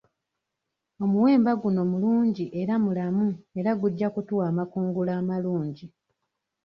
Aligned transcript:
Omuwemba 1.03 1.51
guno 1.61 1.81
mulungi 1.91 2.45
era 2.61 2.73
mulamu 2.85 3.27
era 3.59 3.71
gujja 3.81 4.07
kutuwa 4.13 4.43
amakungula 4.51 5.11
amalungi. 5.21 5.85